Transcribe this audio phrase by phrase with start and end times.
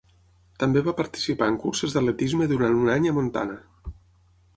[0.61, 3.59] També va participar en curses d'atletisme durant un any a Montana.